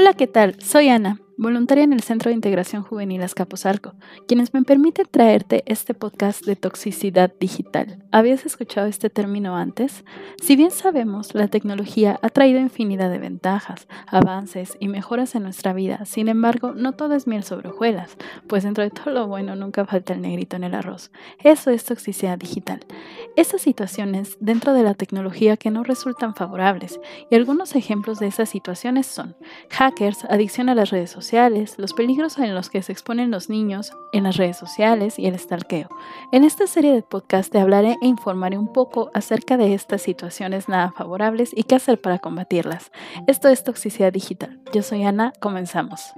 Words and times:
Hola, 0.00 0.14
¿qué 0.14 0.28
tal? 0.28 0.54
Soy 0.62 0.90
Ana 0.90 1.18
voluntaria 1.38 1.84
en 1.84 1.92
el 1.92 2.02
Centro 2.02 2.30
de 2.30 2.34
Integración 2.34 2.82
Juvenil 2.82 3.22
Azcapotzalco, 3.22 3.94
quienes 4.26 4.52
me 4.52 4.64
permiten 4.64 5.06
traerte 5.08 5.62
este 5.66 5.94
podcast 5.94 6.44
de 6.44 6.56
toxicidad 6.56 7.32
digital. 7.38 8.02
¿Habías 8.10 8.44
escuchado 8.44 8.88
este 8.88 9.08
término 9.08 9.56
antes? 9.56 10.04
Si 10.42 10.56
bien 10.56 10.72
sabemos, 10.72 11.36
la 11.36 11.46
tecnología 11.46 12.18
ha 12.22 12.28
traído 12.28 12.58
infinidad 12.58 13.08
de 13.08 13.20
ventajas, 13.20 13.86
avances 14.08 14.76
y 14.80 14.88
mejoras 14.88 15.36
en 15.36 15.44
nuestra 15.44 15.72
vida, 15.72 16.04
sin 16.06 16.28
embargo, 16.28 16.72
no 16.72 16.92
todo 16.92 17.14
es 17.14 17.28
miel 17.28 17.44
sobre 17.44 17.68
hojuelas, 17.68 18.16
pues 18.48 18.64
dentro 18.64 18.82
de 18.82 18.90
todo 18.90 19.14
lo 19.14 19.28
bueno 19.28 19.54
nunca 19.54 19.86
falta 19.86 20.14
el 20.14 20.22
negrito 20.22 20.56
en 20.56 20.64
el 20.64 20.74
arroz. 20.74 21.12
Eso 21.44 21.70
es 21.70 21.84
toxicidad 21.84 22.36
digital. 22.36 22.80
Estas 23.38 23.62
situaciones 23.62 24.36
dentro 24.40 24.74
de 24.74 24.82
la 24.82 24.94
tecnología 24.94 25.56
que 25.56 25.70
no 25.70 25.84
resultan 25.84 26.34
favorables, 26.34 26.98
y 27.30 27.36
algunos 27.36 27.76
ejemplos 27.76 28.18
de 28.18 28.26
esas 28.26 28.48
situaciones 28.48 29.06
son 29.06 29.36
hackers, 29.70 30.24
adicción 30.24 30.68
a 30.68 30.74
las 30.74 30.90
redes 30.90 31.10
sociales, 31.10 31.76
los 31.78 31.92
peligros 31.92 32.36
en 32.38 32.52
los 32.52 32.68
que 32.68 32.82
se 32.82 32.90
exponen 32.90 33.30
los 33.30 33.48
niños 33.48 33.92
en 34.12 34.24
las 34.24 34.38
redes 34.38 34.56
sociales 34.56 35.20
y 35.20 35.26
el 35.26 35.38
stalkeo. 35.38 35.88
En 36.32 36.42
esta 36.42 36.66
serie 36.66 36.92
de 36.92 37.02
podcast 37.02 37.52
te 37.52 37.60
hablaré 37.60 37.96
e 38.02 38.08
informaré 38.08 38.58
un 38.58 38.72
poco 38.72 39.08
acerca 39.14 39.56
de 39.56 39.72
estas 39.72 40.02
situaciones 40.02 40.68
nada 40.68 40.90
favorables 40.90 41.56
y 41.56 41.62
qué 41.62 41.76
hacer 41.76 42.00
para 42.00 42.18
combatirlas. 42.18 42.90
Esto 43.28 43.48
es 43.50 43.62
Toxicidad 43.62 44.12
Digital. 44.12 44.58
Yo 44.72 44.82
soy 44.82 45.04
Ana, 45.04 45.32
comenzamos. 45.38 46.12